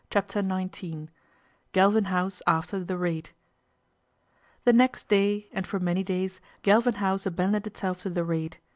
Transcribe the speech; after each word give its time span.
CHAPTER 0.09 0.41
XIX 0.41 1.09
GALVIN 1.73 2.05
HOUSE 2.05 2.41
AFTER 2.47 2.83
THE 2.83 2.97
RAID 2.97 3.29
THE 4.65 4.73
next 4.73 5.07
day 5.09 5.47
and 5.51 5.67
for 5.67 5.79
many 5.79 6.03
days 6.03 6.41
Galvin 6.63 6.95
House 6.95 7.27
abandoned 7.27 7.67
itself 7.67 8.01
to 8.01 8.09
the 8.09 8.23
raid. 8.23 8.57